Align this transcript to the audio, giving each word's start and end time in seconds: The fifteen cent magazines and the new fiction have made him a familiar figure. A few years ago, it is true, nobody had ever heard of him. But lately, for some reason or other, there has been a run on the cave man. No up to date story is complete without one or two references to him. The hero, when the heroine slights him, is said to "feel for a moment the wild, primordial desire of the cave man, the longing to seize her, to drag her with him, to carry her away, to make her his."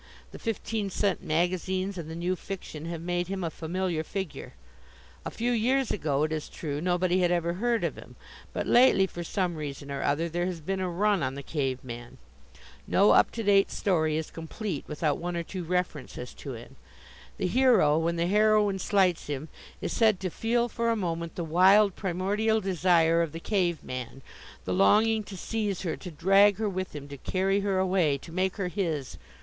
The 0.31 0.39
fifteen 0.39 0.89
cent 0.89 1.21
magazines 1.23 1.95
and 1.95 2.09
the 2.09 2.15
new 2.15 2.35
fiction 2.35 2.85
have 2.85 3.03
made 3.03 3.27
him 3.27 3.43
a 3.43 3.51
familiar 3.51 4.03
figure. 4.03 4.53
A 5.27 5.29
few 5.29 5.51
years 5.51 5.91
ago, 5.91 6.23
it 6.23 6.31
is 6.31 6.49
true, 6.49 6.81
nobody 6.81 7.19
had 7.19 7.29
ever 7.31 7.53
heard 7.53 7.83
of 7.83 7.97
him. 7.97 8.15
But 8.51 8.65
lately, 8.65 9.05
for 9.05 9.23
some 9.23 9.53
reason 9.55 9.91
or 9.91 10.01
other, 10.01 10.27
there 10.27 10.47
has 10.47 10.59
been 10.59 10.79
a 10.79 10.89
run 10.89 11.21
on 11.21 11.35
the 11.35 11.43
cave 11.43 11.83
man. 11.83 12.17
No 12.87 13.11
up 13.11 13.29
to 13.33 13.43
date 13.43 13.69
story 13.69 14.17
is 14.17 14.31
complete 14.31 14.85
without 14.87 15.19
one 15.19 15.37
or 15.37 15.43
two 15.43 15.63
references 15.63 16.33
to 16.33 16.53
him. 16.53 16.77
The 17.37 17.45
hero, 17.45 17.99
when 17.99 18.15
the 18.15 18.25
heroine 18.25 18.79
slights 18.79 19.27
him, 19.27 19.49
is 19.81 19.93
said 19.93 20.19
to 20.21 20.31
"feel 20.31 20.67
for 20.67 20.89
a 20.89 20.95
moment 20.95 21.35
the 21.35 21.43
wild, 21.43 21.95
primordial 21.95 22.59
desire 22.59 23.21
of 23.21 23.33
the 23.33 23.39
cave 23.39 23.83
man, 23.83 24.23
the 24.65 24.73
longing 24.73 25.21
to 25.25 25.37
seize 25.37 25.83
her, 25.83 25.95
to 25.97 26.09
drag 26.09 26.57
her 26.57 26.67
with 26.67 26.95
him, 26.95 27.07
to 27.09 27.17
carry 27.17 27.59
her 27.59 27.77
away, 27.77 28.17
to 28.17 28.31
make 28.31 28.55
her 28.55 28.67
his." 28.67 29.19